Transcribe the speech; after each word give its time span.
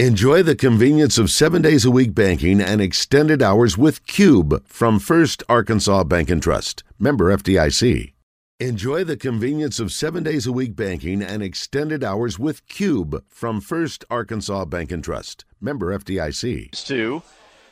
Enjoy 0.00 0.42
the 0.42 0.56
convenience 0.56 1.18
of 1.18 1.30
seven 1.30 1.62
days 1.62 1.84
a 1.84 1.90
week 1.90 2.16
banking 2.16 2.60
and 2.60 2.80
extended 2.80 3.40
hours 3.40 3.78
with 3.78 4.04
Cube 4.08 4.66
from 4.66 4.98
First 4.98 5.44
Arkansas 5.48 6.02
Bank 6.02 6.30
and 6.30 6.42
Trust. 6.42 6.82
Member 6.98 7.26
FDIC. 7.26 8.12
Enjoy 8.58 9.04
the 9.04 9.16
convenience 9.16 9.78
of 9.78 9.92
seven 9.92 10.24
days 10.24 10.48
a 10.48 10.52
week 10.52 10.74
banking 10.74 11.22
and 11.22 11.44
extended 11.44 12.02
hours 12.02 12.40
with 12.40 12.66
Cube 12.66 13.22
from 13.28 13.60
First 13.60 14.04
Arkansas 14.10 14.64
Bank 14.64 14.90
and 14.90 15.04
Trust. 15.04 15.44
Member 15.60 15.96
FDIC. 15.96 16.72
To 16.86 17.22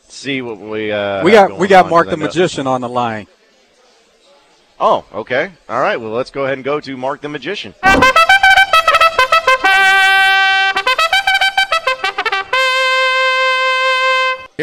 see 0.06 0.42
what 0.42 0.60
we 0.60 0.92
uh, 0.92 1.24
we 1.24 1.32
got 1.32 1.58
we 1.58 1.66
got 1.66 1.90
Mark 1.90 2.08
the 2.08 2.16
Magician 2.16 2.68
on 2.68 2.82
the 2.82 2.88
line. 2.88 3.26
Oh, 4.78 5.04
okay. 5.12 5.50
All 5.68 5.80
right. 5.80 5.96
Well, 5.96 6.12
let's 6.12 6.30
go 6.30 6.44
ahead 6.44 6.56
and 6.56 6.64
go 6.64 6.78
to 6.78 6.96
Mark 6.96 7.20
the 7.20 7.28
Magician. 7.28 7.74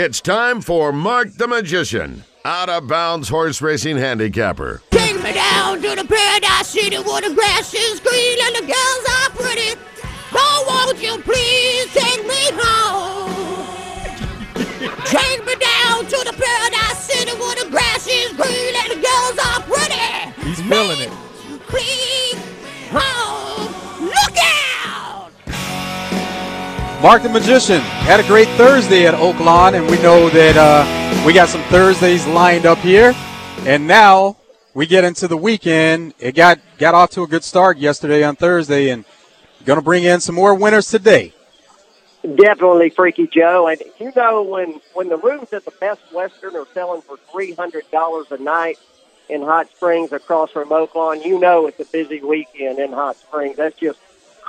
It's 0.01 0.21
time 0.21 0.61
for 0.61 0.93
Mark 0.93 1.33
the 1.33 1.45
Magician, 1.45 2.23
out 2.45 2.69
of 2.69 2.87
bounds 2.87 3.27
horse 3.27 3.61
racing 3.61 3.97
handicapper. 3.97 4.81
Take 4.91 5.21
me 5.21 5.33
down 5.33 5.81
to 5.81 5.89
the 5.89 6.05
paradise 6.07 6.67
city 6.67 6.95
where 6.95 7.21
the 7.21 7.35
grass 7.35 7.73
is 7.73 7.99
green 7.99 8.37
and 8.43 8.55
the 8.55 8.61
girls 8.61 9.05
are 9.19 9.29
pretty. 9.31 9.77
Oh, 10.31 10.85
won't 10.87 11.03
you 11.03 11.21
please 11.21 11.93
take 11.93 12.25
me 12.25 12.49
home? 12.53 13.18
Mark 27.01 27.23
the 27.23 27.29
Magician 27.29 27.79
had 27.79 28.19
a 28.19 28.27
great 28.27 28.49
Thursday 28.49 29.07
at 29.07 29.13
Oaklawn, 29.13 29.73
and 29.73 29.89
we 29.89 30.01
know 30.01 30.29
that 30.31 30.57
uh, 30.57 31.25
we 31.25 31.31
got 31.31 31.47
some 31.47 31.61
Thursdays 31.63 32.27
lined 32.27 32.65
up 32.65 32.77
here. 32.79 33.13
And 33.59 33.87
now 33.87 34.35
we 34.73 34.85
get 34.85 35.05
into 35.05 35.29
the 35.29 35.37
weekend. 35.37 36.13
It 36.19 36.35
got 36.35 36.59
got 36.77 36.95
off 36.95 37.11
to 37.11 37.23
a 37.23 37.27
good 37.27 37.45
start 37.45 37.77
yesterday 37.77 38.21
on 38.25 38.35
Thursday, 38.35 38.89
and 38.89 39.05
going 39.63 39.79
to 39.79 39.81
bring 39.81 40.03
in 40.03 40.19
some 40.19 40.35
more 40.35 40.53
winners 40.53 40.89
today. 40.89 41.33
Definitely 42.21 42.89
Freaky 42.89 43.27
Joe. 43.27 43.69
And 43.69 43.81
you 43.97 44.11
know 44.13 44.43
when 44.43 44.81
when 44.93 45.07
the 45.07 45.17
rooms 45.17 45.53
at 45.53 45.63
the 45.63 45.71
Best 45.79 46.01
Western 46.13 46.57
are 46.57 46.67
selling 46.73 47.01
for 47.01 47.15
three 47.31 47.53
hundred 47.53 47.89
dollars 47.91 48.27
a 48.31 48.37
night 48.37 48.77
in 49.29 49.41
Hot 49.41 49.69
Springs 49.69 50.11
across 50.11 50.51
from 50.51 50.67
Oaklawn, 50.67 51.23
you 51.23 51.39
know 51.39 51.67
it's 51.67 51.79
a 51.79 51.85
busy 51.85 52.19
weekend 52.19 52.77
in 52.77 52.91
Hot 52.91 53.15
Springs. 53.15 53.55
That's 53.55 53.79
just 53.79 53.99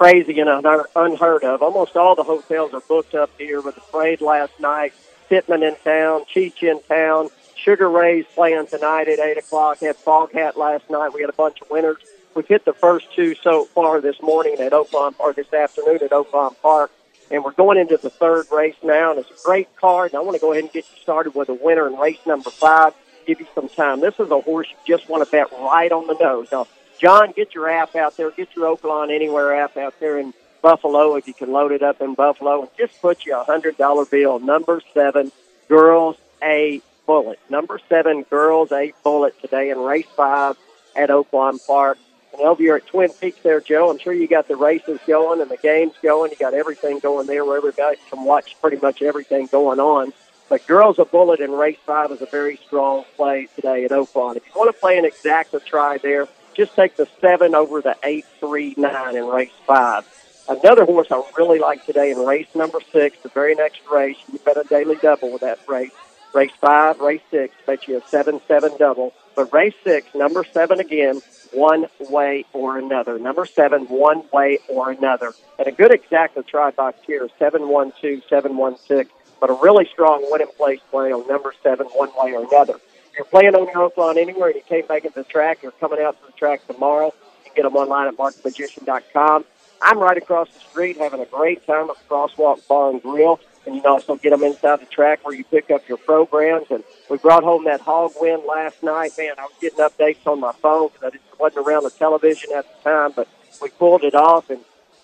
crazy 0.01 0.41
and 0.41 0.49
unheard 0.97 1.45
of. 1.45 1.63
Almost 1.63 1.95
all 1.95 2.15
the 2.15 2.23
hotels 2.23 2.73
are 2.73 2.81
booked 2.81 3.15
up 3.15 3.31
here 3.37 3.61
with 3.61 3.75
the 3.75 3.83
parade 3.83 4.23
last 4.23 4.59
night, 4.59 4.95
Pittman 5.29 5.63
in 5.63 5.77
town, 5.85 6.25
Cheech 6.25 6.63
in 6.63 6.81
town, 6.89 7.29
Sugar 7.55 7.91
Ray's 7.91 8.25
playing 8.35 8.67
tonight 8.67 9.09
at 9.09 9.19
eight 9.19 9.37
o'clock. 9.37 9.81
Had 9.81 9.97
Foghat 9.97 10.57
last 10.57 10.89
night. 10.89 11.13
We 11.13 11.21
had 11.21 11.29
a 11.29 11.35
bunch 11.35 11.61
of 11.61 11.69
winners. 11.69 11.99
We've 12.35 12.47
hit 12.47 12.65
the 12.65 12.73
first 12.73 13.13
two 13.15 13.35
so 13.35 13.67
far 13.67 14.01
this 14.01 14.23
morning 14.23 14.57
at 14.59 14.73
Oaklawn 14.73 15.17
or 15.19 15.35
this 15.35 15.53
afternoon 15.53 15.99
at 16.03 16.13
Oaklawn 16.13 16.59
Park. 16.63 16.91
And 17.31 17.45
we're 17.45 17.53
going 17.53 17.77
into 17.77 17.99
the 17.99 18.09
third 18.09 18.47
race 18.51 18.77
now, 18.83 19.11
and 19.11 19.21
it's 19.21 19.31
a 19.31 19.47
great 19.47 19.77
card. 19.77 20.13
And 20.13 20.19
I 20.19 20.23
want 20.23 20.35
to 20.37 20.41
go 20.41 20.53
ahead 20.53 20.65
and 20.65 20.73
get 20.73 20.87
you 20.91 21.03
started 21.03 21.35
with 21.35 21.51
a 21.51 21.55
winner 21.55 21.87
in 21.87 21.97
race 21.99 22.25
number 22.27 22.49
five. 22.49 22.95
Give 23.27 23.39
you 23.39 23.47
some 23.55 23.69
time. 23.69 24.01
This 24.01 24.19
is 24.19 24.31
a 24.31 24.41
horse 24.41 24.69
you 24.71 24.97
just 24.97 25.11
want 25.11 25.23
to 25.23 25.31
bet 25.31 25.53
right 25.53 25.93
on 25.93 26.07
the 26.07 26.15
nose. 26.15 26.49
Now, 26.51 26.67
John, 27.01 27.33
get 27.35 27.55
your 27.55 27.69
app 27.71 27.97
out 27.97 28.19
there. 28.19 28.31
Get 28.31 28.55
your 28.55 28.77
Oaklawn 28.77 29.11
Anywhere 29.11 29.55
app 29.55 29.79
out 29.79 29.99
there 30.01 30.19
in 30.19 30.35
Buffalo 30.61 31.17
if 31.17 31.27
you 31.27 31.33
can 31.33 31.51
load 31.51 31.73
it 31.73 31.83
up 31.83 32.03
in 32.03 32.15
Buffalo. 32.15 32.61
And 32.61 32.71
just 32.77 33.01
put 33.01 33.25
you 33.25 33.35
a 33.35 33.43
hundred 33.43 33.79
dollar 33.79 34.05
bill. 34.05 34.39
Number 34.39 34.83
seven, 34.93 35.33
girls 35.67 36.17
a 36.43 36.83
bullet. 37.07 37.39
Number 37.49 37.81
seven, 37.89 38.25
girls 38.25 38.71
a 38.71 38.93
bullet 39.03 39.41
today 39.41 39.71
in 39.71 39.79
race 39.79 40.07
five 40.15 40.57
at 40.95 41.09
Oaklawn 41.09 41.67
Park. 41.67 41.97
And 42.33 42.43
over 42.43 42.77
at 42.77 42.87
Twin 42.87 43.11
Peaks 43.19 43.41
there, 43.43 43.63
Joe, 43.63 43.91
I'm 43.91 43.99
sure 43.99 44.13
you 44.13 44.29
got 44.29 44.47
the 44.47 44.57
races 44.57 45.01
going 45.07 45.41
and 45.41 45.51
the 45.51 45.57
games 45.57 45.95
going. 46.03 46.31
You 46.31 46.37
got 46.37 46.53
everything 46.53 46.99
going 46.99 47.27
there 47.27 47.47
where 47.47 47.57
everybody 47.57 47.97
can 48.11 48.25
watch 48.25 48.61
pretty 48.61 48.77
much 48.77 49.01
everything 49.01 49.47
going 49.47 49.81
on. 49.81 50.13
But 50.51 50.67
Girls 50.67 50.99
a 50.99 51.07
Bullet 51.07 51.41
in 51.41 51.51
race 51.51 51.79
five 51.87 52.11
is 52.11 52.21
a 52.21 52.27
very 52.27 52.57
strong 52.67 53.05
play 53.17 53.49
today 53.57 53.85
at 53.85 53.91
Oaklawn. 53.91 54.37
If 54.37 54.45
you 54.47 54.53
want 54.55 54.75
to 54.75 54.79
play 54.79 54.99
an 54.99 55.05
exacta 55.05 55.65
try 55.65 55.97
there, 55.99 56.29
just 56.61 56.77
take 56.77 56.95
the 56.99 57.09
seven 57.23 57.55
over 57.55 57.81
the 57.81 57.97
eight, 58.05 58.27
three, 58.39 58.75
nine 58.77 59.17
in 59.17 59.25
race 59.25 59.51
five. 59.67 60.05
Another 60.47 60.85
horse 60.85 61.07
I 61.11 61.23
really 61.39 61.59
like 61.59 61.87
today 61.87 62.11
in 62.11 62.19
race 62.19 62.49
number 62.55 62.81
six, 62.93 63.17
the 63.23 63.31
very 63.31 63.55
next 63.55 63.81
race. 63.91 64.19
You 64.31 64.39
bet 64.41 64.59
a 64.59 64.65
daily 64.65 64.97
double 64.97 65.33
with 65.33 65.41
that 65.41 65.59
race. 65.67 65.93
Race 66.35 66.53
five, 66.61 67.01
race 67.01 67.23
six, 67.31 67.55
bet 67.67 67.89
you 67.89 67.97
a 67.97 68.03
seven, 68.09 68.43
seven 68.47 68.73
double. 68.79 69.15
But 69.35 69.51
race 69.55 69.73
six, 69.83 70.15
number 70.15 70.45
seven 70.53 70.81
again, 70.81 71.23
one 71.55 71.87
way 71.99 72.45
or 72.53 72.77
another. 72.77 73.19
Number 73.19 73.47
seven, 73.47 73.87
one 73.87 74.25
way 74.31 74.59
or 74.69 74.91
another. 74.91 75.33
And 75.59 75.67
a 75.67 75.73
good 75.73 75.93
exacta 75.93 76.47
try 76.47 76.73
box 76.73 76.99
here, 77.07 77.27
seven, 77.39 77.69
one, 77.69 77.95
two, 78.03 78.21
seven, 78.29 78.59
one, 78.59 78.77
six. 78.87 79.11
But 79.41 79.49
a 79.49 79.55
really 79.55 79.89
strong 79.91 80.27
winning 80.31 80.49
place 80.59 80.81
play 80.91 81.11
on 81.11 81.27
number 81.27 81.55
seven, 81.63 81.87
one 81.87 82.11
way 82.19 82.35
or 82.35 82.45
another. 82.45 82.79
You're 83.21 83.27
playing 83.27 83.55
on 83.55 83.67
your 83.67 83.91
Oaklawn 83.91 84.17
anywhere 84.17 84.49
and 84.49 84.57
you 84.57 84.63
can't 84.67 84.89
make 84.89 85.05
it 85.05 85.13
to 85.13 85.21
the 85.21 85.25
track, 85.25 85.63
you're 85.63 85.73
coming 85.73 86.01
out 86.01 86.19
to 86.23 86.27
the 86.27 86.33
track 86.33 86.67
tomorrow. 86.67 87.13
You 87.45 87.51
get 87.55 87.65
them 87.65 87.77
online 87.77 88.09
at 88.09 88.17
markmagician.com. 88.17 89.45
I'm 89.83 89.99
right 89.99 90.17
across 90.17 90.49
the 90.49 90.61
street 90.61 90.97
having 90.97 91.21
a 91.21 91.27
great 91.27 91.67
time 91.67 91.91
at 91.91 91.99
the 91.99 92.05
Crosswalk 92.09 92.67
Bar 92.67 92.93
and 92.93 93.03
Grill. 93.03 93.39
And 93.67 93.75
you 93.75 93.83
can 93.83 93.91
also 93.91 94.17
get 94.17 94.31
them 94.31 94.43
inside 94.43 94.81
the 94.81 94.87
track 94.87 95.23
where 95.23 95.35
you 95.35 95.45
pick 95.45 95.71
up 95.71 95.87
your 95.87 95.99
programs. 95.99 96.69
And 96.71 96.83
we 97.11 97.19
brought 97.19 97.45
home 97.45 97.65
that 97.65 97.83
hog 97.83 98.13
win 98.19 98.41
last 98.49 98.83
night. 98.83 99.13
Man, 99.19 99.35
I 99.37 99.43
was 99.43 99.53
getting 99.61 99.81
updates 99.81 100.27
on 100.27 100.41
my 100.41 100.53
phone 100.53 100.89
because 100.89 101.09
I 101.09 101.11
didn't, 101.11 101.39
wasn't 101.39 101.69
around 101.69 101.83
the 101.83 101.91
television 101.91 102.53
at 102.57 102.65
the 102.65 102.91
time, 102.91 103.13
but 103.15 103.29
we 103.61 103.69
pulled 103.69 104.03
it 104.03 104.15
off. 104.15 104.49
And 104.49 104.61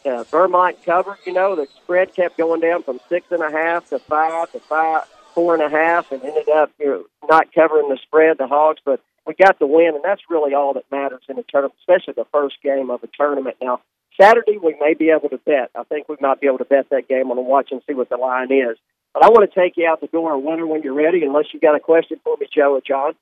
uh, 0.06 0.25
Vermont 0.25 0.82
covered, 0.87 1.19
you 1.26 1.34
know, 1.34 1.55
the 1.55 1.66
spread 1.82 2.15
kept 2.15 2.38
going 2.38 2.62
down 2.62 2.82
from 2.82 2.99
six 3.10 3.26
and 3.31 3.43
a 3.43 3.50
half 3.50 3.91
to 3.91 3.99
five 3.99 4.50
to 4.53 4.60
five, 4.60 5.03
four 5.37 5.55
and 5.55 5.63
a 5.63 5.69
half, 5.69 6.11
and 6.11 6.25
ended 6.25 6.49
up 6.49 6.73
you 6.81 6.87
know, 6.87 7.05
not 7.29 7.53
covering 7.53 7.91
the 7.91 7.99
spread, 8.03 8.39
the 8.39 8.49
Hogs. 8.49 8.81
But 8.85 9.01
we 9.27 9.35
got 9.35 9.59
the 9.59 9.67
win, 9.67 9.95
and 9.95 10.03
that's 10.03 10.23
really 10.31 10.55
all 10.55 10.73
that 10.73 10.91
matters 10.91 11.23
in 11.29 11.39
a 11.39 11.43
tournament, 11.43 11.75
especially 11.81 12.15
the 12.15 12.27
first 12.33 12.57
game 12.63 12.91
of 12.91 13.05
a 13.05 13.09
tournament. 13.09 13.59
Now, 13.61 13.83
Saturday 14.19 14.57
we 14.57 14.75
may 14.81 14.95
be 14.95 15.11
able 15.11 15.29
to 15.29 15.39
bet. 15.39 15.71
I 15.77 15.85
think 15.85 16.09
we 16.09 16.17
might 16.21 16.41
be 16.41 16.47
able 16.47 16.59
to 16.59 16.65
bet 16.65 16.89
that 16.91 17.07
game 17.07 17.31
on 17.31 17.37
a 17.37 17.43
watch 17.43 17.69
and 17.71 17.83
see 17.87 17.95
what 17.95 18.09
the 18.09 18.17
line 18.17 18.51
is. 18.51 18.79
But 19.13 19.25
I 19.25 19.29
want 19.29 19.51
to 19.51 19.61
take 19.61 19.77
you 19.77 19.87
out 19.87 20.01
the 20.01 20.07
door, 20.07 20.37
winner, 20.39 20.67
when 20.67 20.83
you're 20.83 20.95
ready. 20.95 21.23
Unless 21.23 21.47
you 21.53 21.61
got 21.61 21.77
a 21.77 21.81
question 21.81 22.19
for 22.25 22.37
me, 22.41 22.49
Joe 22.53 22.75
or 22.75 22.81
John. 22.81 23.15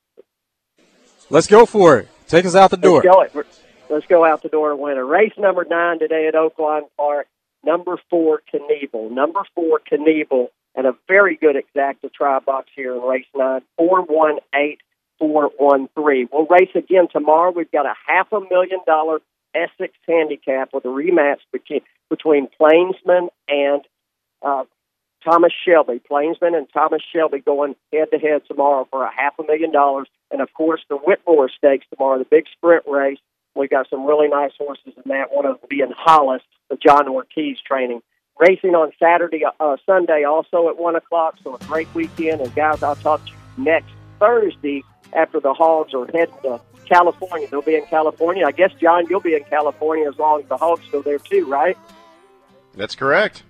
Let's 1.29 1.47
go 1.47 1.65
for 1.65 1.99
it. 1.99 2.07
Take 2.27 2.45
us 2.45 2.55
out 2.55 2.71
the 2.71 2.77
door. 2.77 3.03
Let's 3.03 3.33
go. 3.33 3.43
Let's 3.89 4.05
go 4.07 4.25
out 4.25 4.41
the 4.41 4.49
door, 4.49 4.75
winner. 4.75 5.05
Race 5.05 5.33
number 5.37 5.65
nine 5.65 5.99
today 5.99 6.27
at 6.27 6.33
Oaklawn 6.33 6.83
Park. 6.97 7.27
Number 7.65 7.97
four, 8.09 8.41
Knievel. 8.53 9.11
Number 9.11 9.41
four, 9.55 9.81
Knievel, 9.91 10.47
and 10.75 10.85
a 10.85 10.95
very 11.07 11.35
good 11.35 11.55
exacta 11.55 12.13
try 12.13 12.39
box 12.39 12.69
here 12.75 12.95
in 12.95 13.01
race 13.01 13.25
nine. 13.35 13.61
Four 13.77 14.03
one 14.03 14.37
eight 14.53 14.79
four 15.19 15.51
one 15.57 15.89
three. 15.95 16.27
We'll 16.31 16.45
race 16.45 16.69
again 16.75 17.07
tomorrow. 17.11 17.51
We've 17.51 17.71
got 17.71 17.85
a 17.85 17.93
half 18.07 18.31
a 18.31 18.39
million 18.39 18.79
dollar 18.85 19.19
Essex 19.53 19.93
handicap 20.07 20.69
with 20.73 20.85
a 20.85 20.89
rematch 20.89 21.39
between 21.51 21.81
between 22.09 22.47
Plainsman 22.59 23.29
and 23.47 23.81
uh, 24.41 24.65
Thomas 25.23 25.53
Shelby. 25.65 25.99
Plainsman 26.07 26.53
and 26.53 26.67
Thomas 26.71 27.01
Shelby 27.13 27.39
going 27.39 27.75
head 27.91 28.09
to 28.11 28.19
head 28.19 28.41
tomorrow 28.47 28.87
for 28.91 29.03
a 29.03 29.11
half 29.11 29.33
a 29.39 29.43
million 29.43 29.71
dollars. 29.71 30.07
And 30.29 30.41
of 30.41 30.53
course, 30.53 30.81
the 30.89 30.97
Whitmore 30.97 31.49
Stakes 31.49 31.85
tomorrow, 31.89 32.19
the 32.19 32.25
big 32.25 32.45
sprint 32.51 32.83
race. 32.87 33.17
We've 33.55 33.69
got 33.69 33.89
some 33.89 34.05
really 34.05 34.27
nice 34.27 34.51
horses 34.57 34.93
in 34.97 35.03
that. 35.05 35.31
One 35.31 35.45
of 35.45 35.61
them 35.61 35.67
being 35.69 35.93
Hollis, 35.95 36.41
the 36.69 36.77
John 36.77 37.07
Ortiz 37.07 37.57
training. 37.65 38.01
Racing 38.37 38.75
on 38.75 38.91
Saturday, 38.99 39.43
uh, 39.45 39.77
Sunday 39.85 40.25
also 40.25 40.67
at 40.67 40.77
one 40.77 40.95
o'clock. 40.95 41.37
So 41.43 41.55
a 41.55 41.59
great 41.65 41.87
weekend. 41.93 42.41
And 42.41 42.53
guys, 42.53 42.83
I'll 42.83 42.95
talk 42.95 43.25
to 43.25 43.31
you 43.31 43.63
next 43.63 43.91
Thursday 44.19 44.83
after 45.13 45.39
the 45.39 45.53
Hogs 45.53 45.93
are 45.93 46.05
heading 46.07 46.35
to 46.43 46.59
California. 46.85 47.47
They'll 47.49 47.61
be 47.61 47.75
in 47.75 47.85
California. 47.85 48.45
I 48.45 48.51
guess 48.51 48.71
John, 48.81 49.05
you'll 49.09 49.21
be 49.21 49.35
in 49.35 49.43
California 49.45 50.09
as 50.09 50.17
long 50.19 50.41
as 50.41 50.49
the 50.49 50.57
Hogs 50.57 50.83
go 50.91 51.01
there 51.01 51.19
too, 51.19 51.45
right? 51.45 51.77
That's 52.73 52.95
correct. 52.95 53.43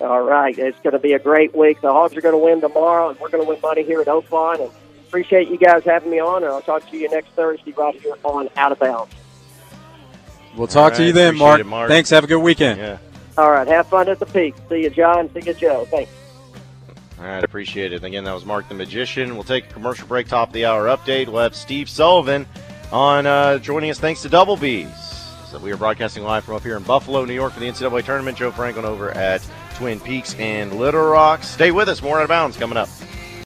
All 0.00 0.22
right. 0.22 0.56
It's 0.56 0.78
going 0.80 0.92
to 0.92 0.98
be 0.98 1.12
a 1.12 1.18
great 1.18 1.54
week. 1.56 1.80
The 1.80 1.92
Hogs 1.92 2.16
are 2.16 2.20
going 2.20 2.34
to 2.34 2.44
win 2.44 2.60
tomorrow, 2.60 3.10
and 3.10 3.18
we're 3.18 3.30
going 3.30 3.44
to 3.44 3.48
win 3.48 3.60
money 3.60 3.82
here 3.82 4.00
at 4.00 4.06
Oaklawn. 4.06 4.60
And 4.60 4.70
appreciate 5.06 5.48
you 5.48 5.58
guys 5.58 5.84
having 5.84 6.10
me 6.10 6.20
on. 6.20 6.42
And 6.42 6.52
I'll 6.52 6.62
talk 6.62 6.88
to 6.90 6.96
you 6.96 7.08
next 7.08 7.28
Thursday 7.30 7.72
right 7.72 8.00
here 8.00 8.14
on 8.24 8.48
Out 8.56 8.72
of 8.72 8.78
Bounds. 8.78 9.14
We'll 10.56 10.66
talk 10.66 10.92
All 10.92 10.98
to 10.98 11.04
you 11.04 11.12
then, 11.12 11.36
Mark. 11.36 11.60
it, 11.60 11.64
Mark. 11.64 11.88
Thanks. 11.88 12.10
Have 12.10 12.24
a 12.24 12.26
good 12.26 12.38
weekend. 12.38 12.78
Yeah. 12.78 12.98
All 13.36 13.50
right. 13.50 13.66
Have 13.66 13.88
fun 13.88 14.08
at 14.08 14.18
the 14.18 14.26
peak. 14.26 14.54
See 14.68 14.82
you, 14.82 14.90
John. 14.90 15.28
See 15.34 15.40
you, 15.40 15.54
Joe. 15.54 15.86
Thanks. 15.90 16.10
All 17.18 17.24
right, 17.24 17.44
appreciate 17.44 17.92
it. 17.92 18.02
Again, 18.02 18.24
that 18.24 18.34
was 18.34 18.44
Mark 18.44 18.68
the 18.68 18.74
Magician. 18.74 19.34
We'll 19.34 19.44
take 19.44 19.70
a 19.70 19.72
commercial 19.72 20.06
break, 20.08 20.26
top 20.26 20.48
of 20.48 20.52
the 20.54 20.66
hour 20.66 20.86
update. 20.86 21.28
We'll 21.28 21.42
have 21.42 21.54
Steve 21.54 21.88
Sullivan 21.88 22.44
on 22.92 23.26
uh, 23.26 23.58
joining 23.58 23.90
us 23.90 24.00
thanks 24.00 24.20
to 24.22 24.28
Double 24.28 24.56
B's. 24.56 24.88
So 25.48 25.58
we 25.60 25.70
are 25.72 25.76
broadcasting 25.76 26.24
live 26.24 26.44
from 26.44 26.56
up 26.56 26.62
here 26.62 26.76
in 26.76 26.82
Buffalo, 26.82 27.24
New 27.24 27.32
York 27.32 27.52
for 27.52 27.60
the 27.60 27.66
NCAA 27.68 28.04
tournament. 28.04 28.36
Joe 28.36 28.50
Franklin 28.50 28.84
over 28.84 29.12
at 29.12 29.46
Twin 29.76 30.00
Peaks 30.00 30.34
and 30.34 30.76
Little 30.78 31.04
Rock. 31.04 31.44
Stay 31.44 31.70
with 31.70 31.88
us. 31.88 32.02
More 32.02 32.18
out 32.18 32.24
of 32.24 32.28
bounds 32.28 32.56
coming 32.56 32.76
up. 32.76 32.88